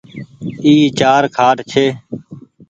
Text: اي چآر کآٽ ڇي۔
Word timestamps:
اي 0.63 0.75
چآر 0.99 1.23
کآٽ 1.35 1.57
ڇي۔ 1.71 1.85